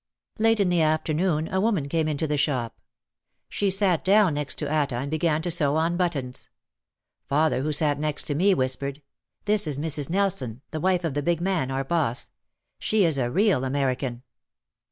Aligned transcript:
Late 0.39 0.59
in 0.59 0.69
the 0.69 0.81
afternoon 0.81 1.47
a 1.53 1.61
woman 1.61 1.87
came 1.87 2.07
into 2.07 2.25
the 2.25 2.35
shop. 2.35 2.81
She 3.49 3.69
sat 3.69 4.03
down 4.03 4.33
next 4.33 4.57
to 4.57 4.67
Atta 4.67 4.95
and 4.95 5.11
began 5.11 5.43
to 5.43 5.51
sew 5.51 5.75
on 5.75 5.95
buttons. 5.95 6.49
Father, 7.27 7.61
who 7.61 7.71
sat 7.71 7.99
next 7.99 8.23
to 8.23 8.33
me, 8.33 8.55
whispered, 8.55 9.03
"This 9.45 9.67
is 9.67 9.77
Mrs. 9.77 10.09
Nelson, 10.09 10.63
the 10.71 10.79
wife 10.79 11.03
of 11.03 11.13
the 11.13 11.21
big 11.21 11.39
man, 11.39 11.69
our 11.69 11.83
boss. 11.83 12.31
She 12.79 13.05
is 13.05 13.19
a 13.19 13.29
real 13.29 13.63
American." 13.63 14.23